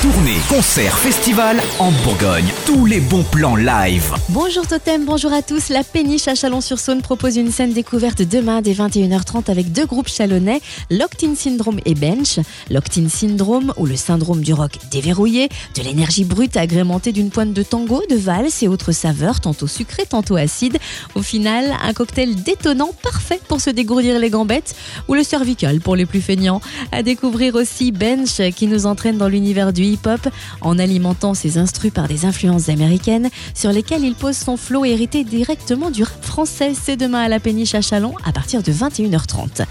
Tournée, 0.00 0.36
concert, 0.48 0.96
festival 0.96 1.60
en 1.80 1.90
Bourgogne. 2.04 2.46
Tous 2.66 2.86
les 2.86 3.00
bons 3.00 3.24
plans 3.24 3.56
live. 3.56 4.14
Bonjour 4.28 4.64
Totem, 4.64 5.04
bonjour 5.04 5.32
à 5.32 5.42
tous. 5.42 5.70
La 5.70 5.82
péniche 5.82 6.28
à 6.28 6.36
Chalon-sur-Saône 6.36 7.02
propose 7.02 7.36
une 7.36 7.50
scène 7.50 7.72
découverte 7.72 8.22
demain 8.22 8.62
dès 8.62 8.74
21h30 8.74 9.50
avec 9.50 9.72
deux 9.72 9.86
groupes 9.86 10.06
chalonnais, 10.06 10.60
Locked-in 10.92 11.34
Syndrome 11.34 11.80
et 11.84 11.96
Bench. 11.96 12.38
Locked-in 12.70 13.08
Syndrome, 13.08 13.74
ou 13.76 13.86
le 13.86 13.96
syndrome 13.96 14.42
du 14.42 14.52
rock 14.52 14.78
déverrouillé, 14.92 15.48
de 15.76 15.82
l'énergie 15.82 16.22
brute 16.22 16.56
agrémentée 16.56 17.10
d'une 17.10 17.30
pointe 17.30 17.52
de 17.52 17.64
tango, 17.64 18.00
de 18.08 18.14
valse 18.14 18.62
et 18.62 18.68
autres 18.68 18.92
saveurs, 18.92 19.40
tantôt 19.40 19.66
sucrées, 19.66 20.06
tantôt 20.08 20.36
acides. 20.36 20.78
Au 21.16 21.22
final, 21.22 21.74
un 21.82 21.92
cocktail 21.92 22.36
détonnant 22.36 22.92
parfait 23.02 23.40
pour 23.48 23.60
se 23.60 23.70
dégourdir 23.70 24.20
les 24.20 24.30
gambettes, 24.30 24.76
ou 25.08 25.14
le 25.14 25.24
cervical 25.24 25.80
pour 25.80 25.96
les 25.96 26.06
plus 26.06 26.20
feignants. 26.20 26.60
À 26.92 27.02
découvrir 27.02 27.56
aussi 27.56 27.90
Bench 27.90 28.40
qui 28.54 28.68
nous 28.68 28.86
entraîne 28.86 29.18
dans 29.18 29.28
l'univers 29.28 29.72
du 29.72 29.87
hip-hop 29.88 30.28
en 30.60 30.78
alimentant 30.78 31.34
ses 31.34 31.58
instrus 31.58 31.92
par 31.92 32.08
des 32.08 32.24
influences 32.24 32.68
américaines 32.68 33.30
sur 33.54 33.72
lesquelles 33.72 34.04
il 34.04 34.14
pose 34.14 34.36
son 34.36 34.56
flow 34.56 34.84
hérité 34.84 35.24
directement 35.24 35.90
du 35.90 36.02
rap 36.02 36.24
français. 36.24 36.72
C'est 36.80 36.96
demain 36.96 37.20
à 37.20 37.28
la 37.28 37.40
péniche 37.40 37.74
à 37.74 37.80
Chalon 37.80 38.14
à 38.24 38.32
partir 38.32 38.62
de 38.62 38.72
21h30. 38.72 39.64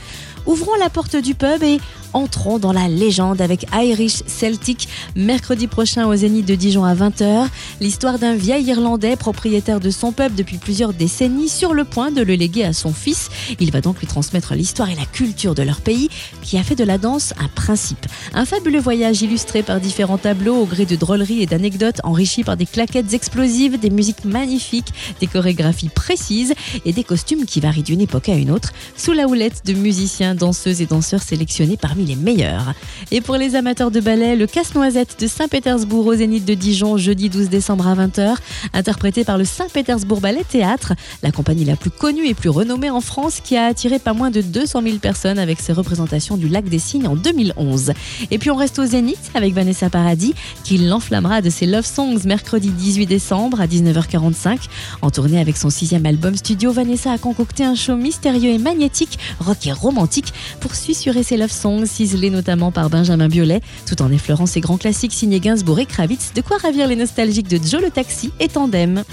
Ouvrons 0.46 0.76
la 0.80 0.90
porte 0.90 1.18
du 1.18 1.36
pub 1.36 1.62
et 1.62 1.80
entrons 2.18 2.58
dans 2.58 2.74
la 2.74 2.88
légende 2.88 3.42
avec 3.42 3.68
Irish 3.74 4.24
Celtic 4.26 4.90
mercredi 5.16 5.68
prochain 5.68 6.08
au 6.08 6.16
Zénith 6.16 6.48
de 6.48 6.56
Dijon 6.56 6.84
à 6.84 6.96
20h. 6.96 7.48
L'histoire 7.80 8.18
d'un 8.18 8.34
vieil 8.34 8.66
Irlandais 8.66 9.16
propriétaire 9.16 9.80
de 9.80 9.92
son 9.92 10.12
pub 10.12 10.34
depuis 10.34 10.58
plusieurs 10.58 10.94
décennies 10.94 11.48
sur 11.48 11.76
le 11.76 11.86
point 11.86 12.10
de 12.10 12.24
le 12.24 12.34
léguer 12.34 12.64
à 12.64 12.74
son 12.74 12.92
fils. 12.92 13.30
Il 13.60 13.72
va 13.72 13.82
donc 13.82 14.00
lui 14.00 14.08
transmettre 14.08 14.56
l'histoire 14.56 14.90
et 14.90 14.96
la 14.96 15.06
culture 15.06 15.54
de 15.54 15.62
leur 15.62 15.80
pays 15.80 16.10
qui 16.42 16.58
a 16.58 16.64
fait 16.64 16.74
de 16.74 16.84
la 16.84 16.98
danse 16.98 17.36
un 17.38 17.50
principe. 17.50 18.08
Un 18.34 18.46
fabuleux 18.46 18.80
voyage 18.80 19.22
illustré 19.22 19.62
par 19.62 19.80
différents 19.80 20.18
tableaux 20.18 20.56
au 20.56 20.66
gré 20.66 20.88
de 20.88 20.96
drôleries 20.96 21.44
et 21.44 21.46
d'anecdotes 21.46 22.02
enrichis 22.04 22.44
par 22.44 22.58
des 22.58 22.66
claquettes 22.66 23.14
explosives, 23.14 23.80
des 23.80 23.92
musiques 23.92 24.26
magnifiques, 24.26 24.92
des 25.20 25.28
chorégraphies 25.28 25.90
précises 25.90 26.56
et 26.84 26.94
des 26.94 27.04
costumes 27.04 27.46
qui 27.46 27.60
varient 27.60 27.84
d'une 27.84 28.02
époque 28.02 28.30
à 28.30 28.34
une 28.34 28.50
autre 28.50 28.72
sous 28.96 29.14
la 29.14 29.28
houlette 29.28 29.62
de 29.66 29.74
musiciens 29.74 30.34
danseuses 30.34 30.82
et 30.82 30.88
danseurs 30.88 31.22
sélectionnés 31.22 31.78
parmi 31.78 32.07
les 32.08 32.16
meilleurs. 32.16 32.74
Et 33.12 33.22
pour 33.22 33.36
les 33.36 33.56
amateurs 33.56 33.92
de 33.92 34.00
ballet, 34.00 34.36
le 34.36 34.48
Casse-Noisette 34.48 35.20
de 35.20 35.28
Saint-Pétersbourg 35.28 36.06
au 36.08 36.16
Zénith 36.16 36.46
de 36.46 36.54
Dijon, 36.54 36.98
jeudi 36.98 37.30
12 37.30 37.50
décembre 37.50 37.88
à 37.88 37.96
20h, 37.96 38.36
interprété 38.74 39.24
par 39.24 39.38
le 39.38 39.46
Saint-Pétersbourg 39.46 40.22
Ballet 40.22 40.44
Théâtre, 40.48 40.94
la 41.24 41.32
compagnie 41.32 41.66
la 41.66 41.76
plus 41.76 41.92
connue 41.92 42.28
et 42.28 42.34
plus 42.34 42.50
renommée 42.50 42.90
en 42.90 43.02
France 43.02 43.42
qui 43.44 43.58
a 43.58 43.66
attiré 43.66 44.00
pas 44.00 44.14
moins 44.14 44.32
de 44.32 44.42
200 44.42 44.82
000 44.82 44.98
personnes 44.98 45.40
avec 45.40 45.60
ses 45.60 45.74
représentations 45.74 46.38
du 46.38 46.48
Lac 46.48 46.66
des 46.66 46.80
Cygnes 46.80 47.08
en 47.08 47.16
2011. 47.16 47.94
Et 48.32 48.38
puis 48.38 48.52
on 48.52 48.56
reste 48.56 48.80
au 48.80 48.86
Zénith 48.86 49.32
avec 49.34 49.54
Vanessa 49.54 49.90
Paradis 49.90 50.34
qui 50.64 50.78
l'enflammera 50.78 51.42
de 51.42 51.50
ses 51.50 51.66
Love 51.66 51.86
Songs 51.86 52.20
mercredi 52.26 52.70
18 52.70 53.06
décembre 53.06 53.62
à 53.62 53.68
19h45. 53.68 54.60
En 55.02 55.10
tournée 55.10 55.40
avec 55.40 55.58
son 55.58 55.70
sixième 55.70 56.06
album 56.06 56.36
studio, 56.36 56.72
Vanessa 56.72 57.12
a 57.12 57.18
concocté 57.18 57.64
un 57.64 57.76
show 57.76 57.96
mystérieux 57.96 58.52
et 58.52 58.58
magnétique, 58.58 59.20
rock 59.40 59.68
et 59.68 59.72
romantique 59.72 60.34
pour 60.60 60.76
susurrer 60.76 61.24
ses 61.24 61.38
love 61.38 61.52
songs, 61.52 61.86
ciselés 61.88 62.30
notamment 62.30 62.72
par 62.72 62.90
Benjamin 62.90 63.28
Biolay, 63.28 63.62
tout 63.88 64.02
en 64.02 64.12
effleurant 64.12 64.46
ses 64.46 64.62
grands 64.62 64.78
classiques 64.78 65.14
signés 65.14 65.40
Gainsbourg 65.40 65.80
et 65.80 65.86
Kravitz, 65.86 66.34
de 66.34 66.42
quoi 66.42 66.58
ravir 66.58 66.88
les 66.88 66.96
nostalgiques 66.96 67.48
de 67.48 67.60
Joe 67.66 67.82
le 67.82 67.90
Taxi 67.90 68.32
et 68.40 68.48
Tandem. 68.48 69.04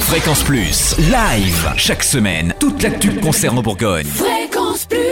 Fréquence 0.00 0.42
Plus, 0.42 0.96
live, 0.98 1.72
chaque 1.76 2.04
semaine, 2.04 2.54
toute 2.60 2.82
l'actu 2.82 3.10
concerne 3.16 3.58
en 3.58 3.62
Bourgogne. 3.62 4.06
Fréquence 4.06 4.86
Plus 4.86 5.05